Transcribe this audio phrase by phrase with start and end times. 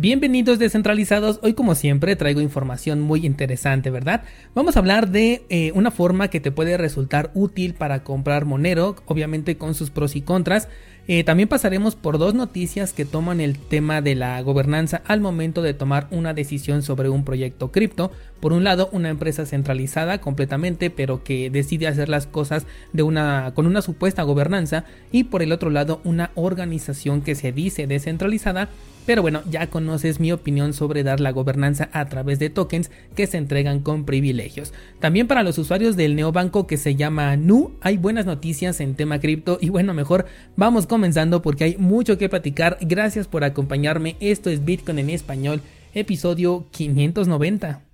[0.00, 4.22] Bienvenidos descentralizados, hoy como siempre traigo información muy interesante, ¿verdad?
[4.54, 8.94] Vamos a hablar de eh, una forma que te puede resultar útil para comprar Monero,
[9.06, 10.68] obviamente con sus pros y contras.
[11.08, 15.62] Eh, también pasaremos por dos noticias que toman el tema de la gobernanza al momento
[15.62, 18.12] de tomar una decisión sobre un proyecto cripto.
[18.38, 23.82] Por un lado, una empresa centralizada completamente, pero que decide hacer las cosas con una
[23.82, 24.84] supuesta gobernanza.
[25.10, 28.68] Y por el otro lado, una organización que se dice descentralizada,
[29.08, 33.26] pero bueno, ya conoces mi opinión sobre dar la gobernanza a través de tokens que
[33.26, 34.74] se entregan con privilegios.
[35.00, 39.18] También para los usuarios del neobanco que se llama Nu, hay buenas noticias en tema
[39.18, 40.26] cripto y bueno, mejor
[40.56, 42.76] vamos comenzando porque hay mucho que platicar.
[42.82, 44.16] Gracias por acompañarme.
[44.20, 45.62] Esto es Bitcoin en español,
[45.94, 47.87] episodio 590.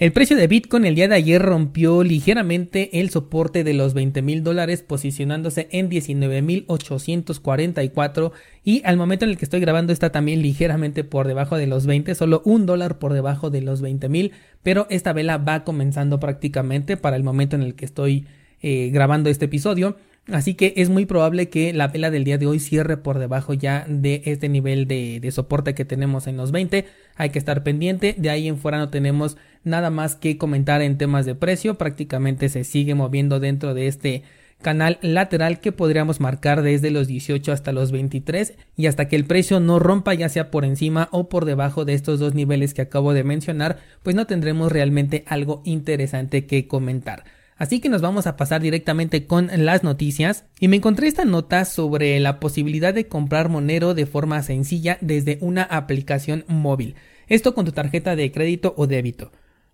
[0.00, 4.22] El precio de Bitcoin el día de ayer rompió ligeramente el soporte de los 20
[4.22, 8.32] mil dólares posicionándose en 19.844
[8.64, 11.84] y al momento en el que estoy grabando está también ligeramente por debajo de los
[11.84, 16.18] 20, solo un dólar por debajo de los 20 mil, pero esta vela va comenzando
[16.18, 18.26] prácticamente para el momento en el que estoy
[18.62, 19.98] eh, grabando este episodio.
[20.32, 23.54] Así que es muy probable que la vela del día de hoy cierre por debajo
[23.54, 26.86] ya de este nivel de, soporte que tenemos en los 20.
[27.16, 28.14] Hay que estar pendiente.
[28.16, 31.74] De ahí en fuera no tenemos nada más que comentar en temas de precio.
[31.74, 34.22] Prácticamente se sigue moviendo dentro de este
[34.62, 39.24] canal lateral que podríamos marcar desde los 18 hasta los 23 y hasta que el
[39.24, 42.82] precio no rompa ya sea por encima o por debajo de estos dos niveles que
[42.82, 47.24] acabo de mencionar pues no tendremos realmente algo interesante que comentar.
[47.60, 51.66] Así que nos vamos a pasar directamente con las noticias y me encontré esta nota
[51.66, 56.94] sobre la posibilidad de comprar Monero de forma sencilla desde una aplicación móvil.
[57.28, 59.30] Esto con tu tarjeta de crédito o débito.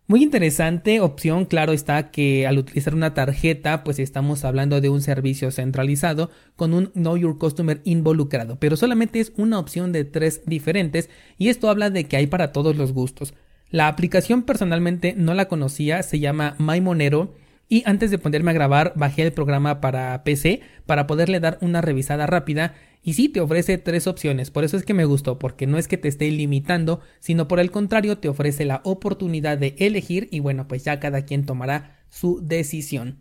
[0.09, 5.00] Muy interesante opción, claro está que al utilizar una tarjeta pues estamos hablando de un
[5.00, 10.43] servicio centralizado con un Know Your Customer involucrado, pero solamente es una opción de tres
[10.45, 13.33] diferentes y esto habla de que hay para todos los gustos.
[13.71, 18.93] La aplicación personalmente no la conocía, se llama MyMonero y antes de ponerme a grabar,
[18.97, 22.75] bajé el programa para PC para poderle dar una revisada rápida.
[23.03, 24.50] Y sí, te ofrece tres opciones.
[24.50, 27.60] Por eso es que me gustó, porque no es que te esté limitando, sino por
[27.60, 30.28] el contrario, te ofrece la oportunidad de elegir.
[30.31, 33.19] Y bueno, pues ya cada quien tomará su decisión.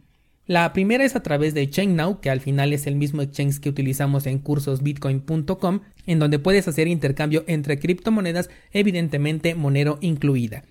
[0.47, 3.69] La primera es a través de ChainNow, que al final es el mismo exchange que
[3.69, 10.63] utilizamos en cursosbitcoin.com, en donde puedes hacer intercambio entre criptomonedas, evidentemente Monero incluida.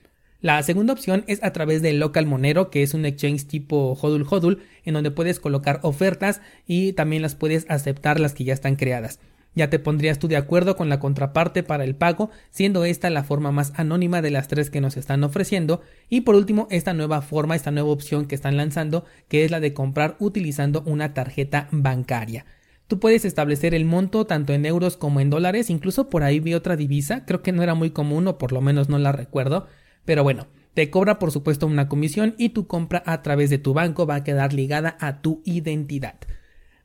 [0.44, 4.26] La segunda opción es a través de Local Monero, que es un exchange tipo Hodul
[4.28, 8.76] Hodul, en donde puedes colocar ofertas y también las puedes aceptar las que ya están
[8.76, 9.20] creadas.
[9.54, 13.24] Ya te pondrías tú de acuerdo con la contraparte para el pago, siendo esta la
[13.24, 15.80] forma más anónima de las tres que nos están ofreciendo.
[16.10, 19.60] Y por último, esta nueva forma, esta nueva opción que están lanzando, que es la
[19.60, 22.44] de comprar utilizando una tarjeta bancaria.
[22.86, 26.52] Tú puedes establecer el monto tanto en euros como en dólares, incluso por ahí vi
[26.52, 29.68] otra divisa, creo que no era muy común o por lo menos no la recuerdo,
[30.04, 33.74] pero bueno, te cobra por supuesto una comisión y tu compra a través de tu
[33.74, 36.16] banco va a quedar ligada a tu identidad.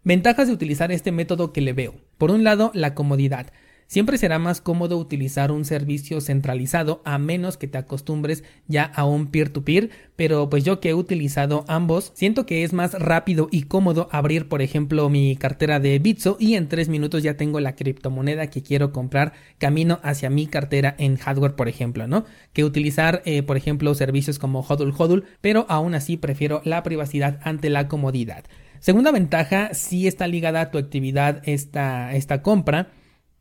[0.03, 1.95] Ventajas de utilizar este método que le veo.
[2.17, 3.51] Por un lado, la comodidad.
[3.89, 9.03] Siempre será más cómodo utilizar un servicio centralizado a menos que te acostumbres ya a
[9.05, 13.63] un peer-to-peer, pero pues yo que he utilizado ambos, siento que es más rápido y
[13.63, 17.75] cómodo abrir por ejemplo mi cartera de Bitso y en tres minutos ya tengo la
[17.75, 22.25] criptomoneda que quiero comprar camino hacia mi cartera en hardware por ejemplo, ¿no?
[22.53, 27.39] Que utilizar eh, por ejemplo servicios como Hodul Hodul, pero aún así prefiero la privacidad
[27.41, 28.43] ante la comodidad.
[28.81, 32.91] Segunda ventaja, si está ligada a tu actividad esta, esta compra,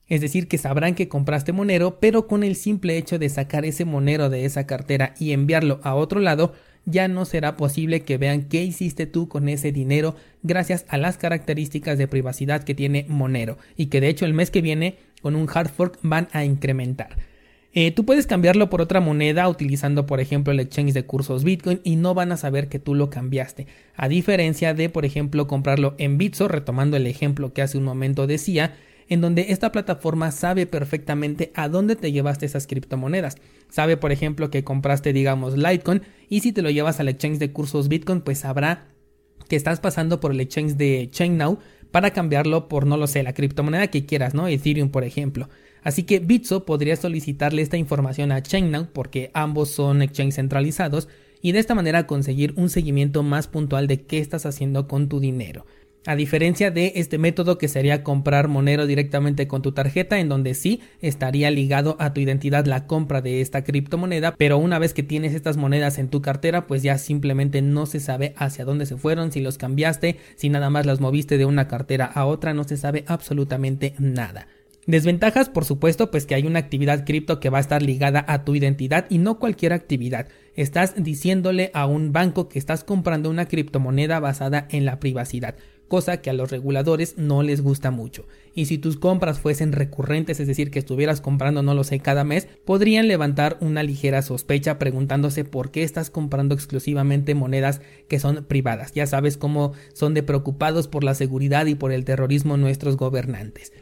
[0.08, 3.84] es decir, que sabrán que compraste Monero, pero con el simple hecho de sacar ese
[3.84, 6.54] Monero de esa cartera y enviarlo a otro lado,
[6.86, 11.19] ya no será posible que vean qué hiciste tú con ese dinero gracias a las
[11.19, 15.36] características de privacidad que tiene Monero y que de hecho el mes que viene con
[15.36, 17.16] un hard fork van a incrementar.
[17.75, 21.80] Eh, tú puedes cambiarlo por otra moneda utilizando por ejemplo el exchange de cursos Bitcoin
[21.84, 23.66] y no van a saber que tú lo cambiaste.
[23.94, 28.26] A diferencia de por ejemplo comprarlo en Bitso, retomando el ejemplo que hace un momento
[28.26, 28.75] decía,
[29.08, 33.37] en donde esta plataforma sabe perfectamente a dónde te llevaste esas criptomonedas.
[33.69, 37.52] Sabe, por ejemplo, que compraste, digamos, Litecoin y si te lo llevas al exchange de
[37.52, 38.88] cursos Bitcoin, pues sabrá
[39.49, 41.58] que estás pasando por el exchange de ChainNow
[41.90, 44.46] para cambiarlo por, no lo sé, la criptomoneda que quieras, ¿no?
[44.46, 45.49] Ethereum, por ejemplo.
[45.82, 51.08] Así que Bitso podría solicitarle esta información a ChainNow porque ambos son exchanges centralizados
[51.40, 55.20] y de esta manera conseguir un seguimiento más puntual de qué estás haciendo con tu
[55.20, 55.64] dinero.
[56.06, 60.55] A diferencia de este método que sería comprar Monero directamente con tu tarjeta, en donde
[60.55, 65.03] sí estaría ligado a tu identidad la compra de esta criptomoneda, pero una vez que
[65.03, 68.97] tienes estas monedas en tu cartera, pues ya simplemente no se sabe hacia dónde se
[68.97, 72.65] fueron, si los cambiaste, si nada más las moviste de una cartera a otra, no
[72.65, 74.47] se sabe absolutamente nada.
[74.89, 78.45] Desventajas, por supuesto, pues que hay una actividad cripto que va a estar ligada a
[78.45, 80.29] tu identidad y no cualquier actividad.
[80.55, 85.56] Estás diciéndole a un banco que estás comprando una criptomoneda basada en la privacidad,
[85.88, 88.26] cosa que a los reguladores no les gusta mucho.
[88.55, 92.25] Y si tus compras fuesen recurrentes, es decir, que estuvieras comprando, no lo sé, cada
[92.25, 98.44] mes, podrían levantar una ligera sospecha preguntándose por qué estás comprando exclusivamente monedas que son
[98.44, 98.93] privadas.
[98.93, 103.73] Ya sabes cómo son de preocupados por la seguridad y por el terrorismo nuestros gobernantes.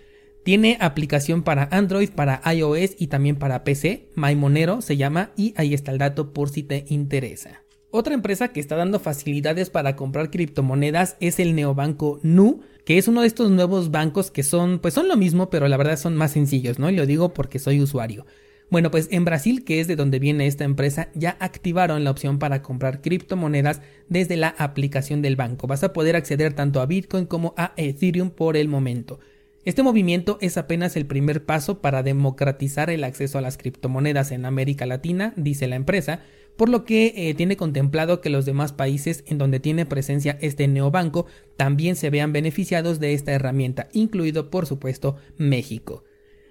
[0.44, 4.11] Tiene aplicación para Android, para iOS y también para PC.
[4.14, 7.66] MyMonero se llama y ahí está el dato por si te interesa.
[7.98, 13.08] Otra empresa que está dando facilidades para comprar criptomonedas es el neobanco Nu, que es
[13.08, 16.14] uno de estos nuevos bancos que son, pues son lo mismo, pero la verdad son
[16.14, 16.90] más sencillos, ¿no?
[16.90, 18.26] Y lo digo porque soy usuario.
[18.69, 22.38] Bueno, pues en Brasil, que es de donde viene esta empresa, ya activaron la opción
[22.38, 25.66] para comprar criptomonedas desde la aplicación del banco.
[25.66, 29.20] Vas a poder acceder tanto a Bitcoin como a Ethereum por el momento.
[29.67, 34.45] Este movimiento es apenas el primer paso para democratizar el acceso a las criptomonedas en
[34.45, 36.21] América Latina, dice la empresa,
[36.57, 40.69] por lo que eh, tiene contemplado que los demás países en donde tiene presencia este
[40.69, 41.27] neobanco
[41.57, 46.05] también se vean beneficiados de esta herramienta, incluido por supuesto México.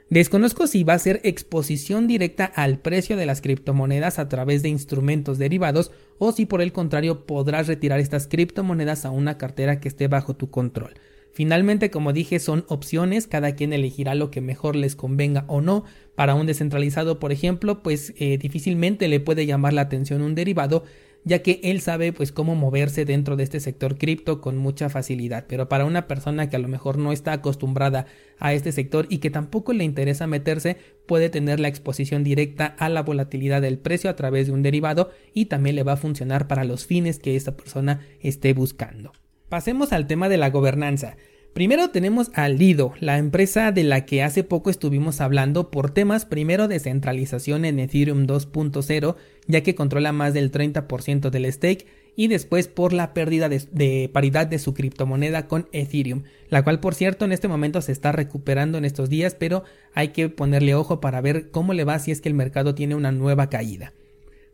[0.09, 4.67] Desconozco si va a ser exposición directa al precio de las criptomonedas a través de
[4.67, 9.87] instrumentos derivados o si por el contrario podrás retirar estas criptomonedas a una cartera que
[9.87, 10.95] esté bajo tu control.
[11.35, 15.83] Finalmente, como dije, son opciones, cada quien elegirá lo que mejor les convenga o no.
[16.15, 20.85] Para un descentralizado, por ejemplo, pues eh, difícilmente le puede llamar la atención un derivado,
[21.25, 25.43] ya que él sabe pues cómo moverse dentro de este sector cripto con mucha facilidad.
[25.49, 28.05] Pero para una persona que a lo mejor no está acostumbrada
[28.39, 32.87] a este sector y que tampoco le interesa meterse, puede tener la exposición directa a
[32.87, 36.47] la volatilidad del precio a través de un derivado y también le va a funcionar
[36.47, 39.11] para los fines que esta persona esté buscando.
[39.49, 41.17] Pasemos al tema de la gobernanza.
[41.53, 46.25] Primero tenemos a Lido, la empresa de la que hace poco estuvimos hablando por temas
[46.25, 49.15] primero de centralización en Ethereum 2.0,
[49.47, 54.09] ya que controla más del 30% del stake, y después por la pérdida de, de,
[54.11, 58.11] paridad de su criptomoneda con Ethereum, la cual por cierto en este momento se está
[58.11, 59.63] recuperando en estos días, pero
[59.93, 62.95] hay que ponerle ojo para ver cómo le va si es que el mercado tiene
[62.95, 63.93] una nueva caída.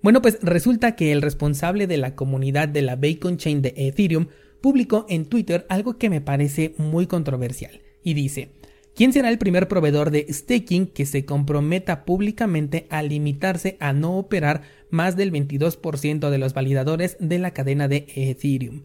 [0.01, 4.27] Bueno, pues resulta que el responsable de la comunidad de la Bacon Chain de Ethereum
[4.59, 8.50] publicó en Twitter algo que me parece muy controversial y dice,
[8.95, 14.18] ¿quién será el primer proveedor de staking que se comprometa públicamente a limitarse a no
[14.18, 18.83] operar más del 22% de los validadores de la cadena de Ethereum?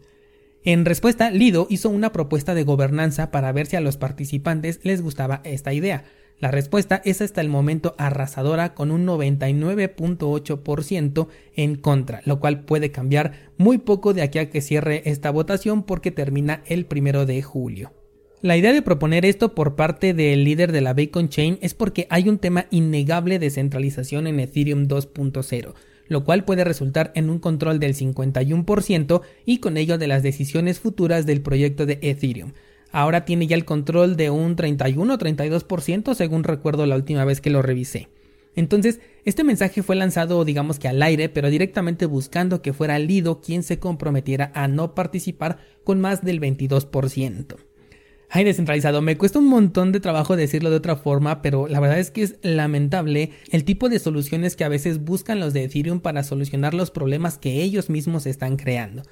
[0.63, 5.01] En respuesta, Lido hizo una propuesta de gobernanza para ver si a los participantes les
[5.01, 6.03] gustaba esta idea,
[6.39, 12.91] la respuesta es hasta el momento arrasadora con un 99.8% en contra, lo cual puede
[12.91, 17.41] cambiar muy poco de aquí a que cierre esta votación porque termina el primero de
[17.41, 17.91] julio.
[18.41, 22.05] La idea de proponer esto por parte del líder de la Bacon Chain es porque
[22.11, 25.73] hay un tema innegable de centralización en Ethereum 2.0,
[26.07, 30.79] lo cual puede resultar en un control del 51% y con ello de las decisiones
[30.79, 32.51] futuras del proyecto de Ethereum
[32.91, 37.61] ahora tiene ya el control de un 31-32% según recuerdo la última vez que lo
[37.61, 38.09] revisé.
[38.55, 43.39] Entonces, este mensaje fue lanzado digamos que al aire, pero directamente buscando que fuera Lido
[43.39, 47.57] quien se comprometiera a no participar con más del 22%.
[48.29, 51.99] Ay, descentralizado, me cuesta un montón de trabajo decirlo de otra forma, pero la verdad
[51.99, 56.01] es que es lamentable el tipo de soluciones que a veces buscan los de Ethereum
[56.01, 59.03] para solucionar los problemas que ellos mismos están creando.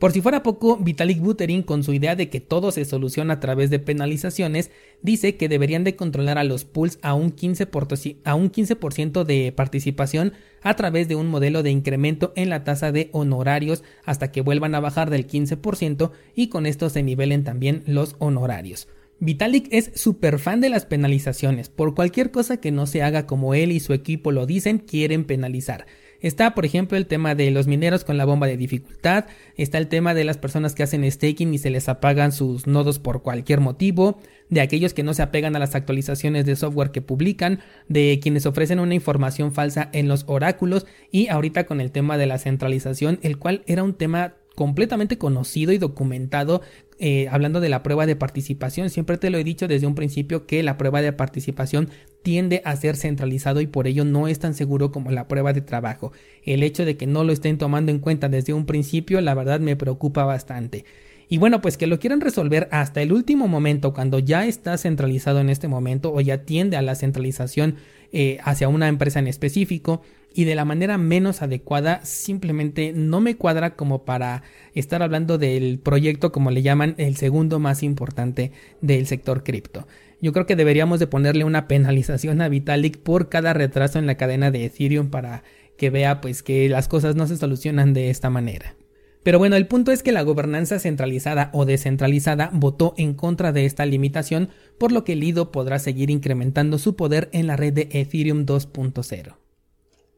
[0.00, 3.40] Por si fuera poco, Vitalik Buterin, con su idea de que todo se soluciona a
[3.40, 4.70] través de penalizaciones,
[5.02, 8.78] dice que deberían de controlar a los pools a un 15%, a un 15
[9.26, 14.32] de participación a través de un modelo de incremento en la tasa de honorarios hasta
[14.32, 18.88] que vuelvan a bajar del 15% y con esto se nivelen también los honorarios.
[19.18, 23.52] Vitalik es súper fan de las penalizaciones, por cualquier cosa que no se haga como
[23.52, 25.84] él y su equipo lo dicen, quieren penalizar.
[26.20, 29.24] Está, por ejemplo, el tema de los mineros con la bomba de dificultad,
[29.56, 32.98] está el tema de las personas que hacen staking y se les apagan sus nodos
[32.98, 34.18] por cualquier motivo,
[34.50, 38.46] de aquellos que no se apegan a las actualizaciones de software que publican, de quienes
[38.46, 43.18] ofrecen una información falsa en los oráculos y ahorita con el tema de la centralización,
[43.22, 46.60] el cual era un tema completamente conocido y documentado
[46.98, 50.46] eh, hablando de la prueba de participación, siempre te lo he dicho desde un principio
[50.46, 51.88] que la prueba de participación
[52.22, 55.62] tiende a ser centralizado y por ello no es tan seguro como la prueba de
[55.62, 56.12] trabajo.
[56.44, 59.60] El hecho de que no lo estén tomando en cuenta desde un principio, la verdad
[59.60, 60.84] me preocupa bastante.
[61.26, 65.40] Y bueno, pues que lo quieran resolver hasta el último momento, cuando ya está centralizado
[65.40, 67.76] en este momento o ya tiende a la centralización
[68.12, 70.02] eh, hacia una empresa en específico,
[70.34, 74.42] y de la manera menos adecuada simplemente no me cuadra como para
[74.74, 79.86] estar hablando del proyecto como le llaman el segundo más importante del sector cripto.
[80.20, 84.16] Yo creo que deberíamos de ponerle una penalización a Vitalik por cada retraso en la
[84.16, 85.42] cadena de Ethereum para
[85.76, 88.76] que vea pues que las cosas no se solucionan de esta manera.
[89.22, 93.66] Pero bueno, el punto es que la gobernanza centralizada o descentralizada votó en contra de
[93.66, 97.88] esta limitación, por lo que Lido podrá seguir incrementando su poder en la red de
[97.92, 99.39] Ethereum 2.0.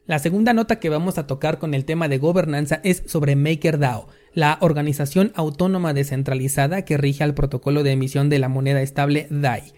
[0.04, 4.08] La segunda nota que vamos a tocar con el tema de gobernanza es sobre MakerDAO,
[4.34, 9.72] la organización autónoma descentralizada que rige al protocolo de emisión de la moneda estable DAI.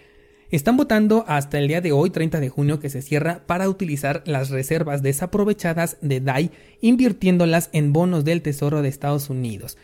[0.50, 4.23] Están votando hasta el día de hoy, 30 de junio, que se cierra para utilizar
[4.25, 9.76] las reservas desaprovechadas de DAI invirtiéndolas en bonos del Tesoro de Estados Unidos.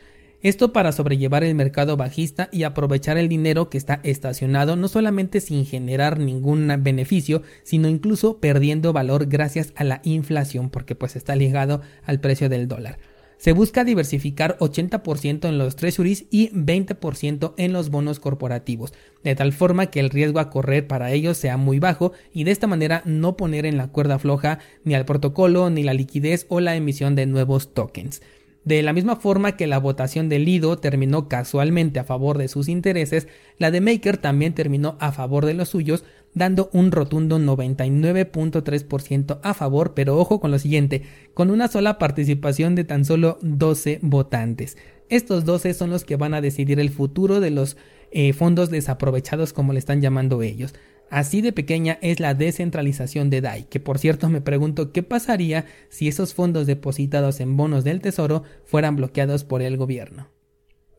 [0.42, 5.42] Esto para sobrellevar el mercado bajista y aprovechar el dinero que está estacionado no solamente
[5.42, 11.36] sin generar ningún beneficio, sino incluso perdiendo valor gracias a la inflación porque pues está
[11.36, 12.98] ligado al precio del dólar.
[13.36, 18.94] Se busca diversificar 80% en los treasuries y 20% en los bonos corporativos,
[19.24, 22.50] de tal forma que el riesgo a correr para ellos sea muy bajo y de
[22.50, 26.60] esta manera no poner en la cuerda floja ni al protocolo ni la liquidez o
[26.60, 28.20] la emisión de nuevos tokens.
[28.64, 32.68] De la misma forma que la votación de Lido terminó casualmente a favor de sus
[32.68, 33.26] intereses,
[33.56, 39.54] la de Maker también terminó a favor de los suyos, dando un rotundo 99.3% a
[39.54, 44.76] favor, pero ojo con lo siguiente, con una sola participación de tan solo 12 votantes.
[45.08, 47.76] Estos 12 son los que van a decidir el futuro de los
[48.12, 50.74] eh, fondos desaprovechados como le están llamando ellos.
[51.10, 55.66] Así de pequeña es la descentralización de DAI, que por cierto me pregunto qué pasaría
[55.88, 60.28] si esos fondos depositados en bonos del tesoro fueran bloqueados por el gobierno.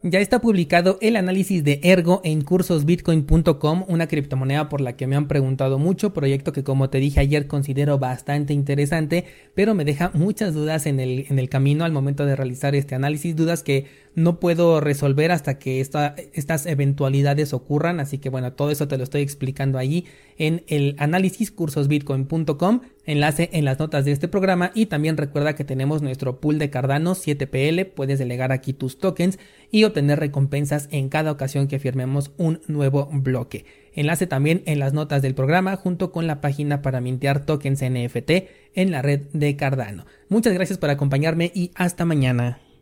[0.04, 5.16] Ya está publicado el análisis de Ergo en cursosbitcoin.com, una criptomoneda por la que me
[5.16, 10.10] han preguntado mucho, proyecto que como te dije ayer considero bastante interesante, pero me deja
[10.16, 13.86] muchas dudas en el, en el camino al momento de realizar este análisis, dudas que
[14.16, 19.04] no puedo resolver hasta que estas eventualidades ocurran, así que bueno, todo eso te lo
[19.04, 20.06] estoy explicando allí
[20.38, 25.64] en el análisis cursosbitcoin.com, enlace en las notas de este programa y también recuerda que
[25.64, 29.40] tenemos nuestro pool de Cardano 7PL, puedes delegar aquí tus tokens
[29.70, 33.66] y obtener recompensas en cada ocasión que firmemos un nuevo bloque.
[33.94, 38.32] Enlace también en las notas del programa junto con la página para mintear tokens NFT
[38.74, 40.06] en la red de Cardano.
[40.30, 42.71] Muchas gracias por acompañarme y hasta mañana.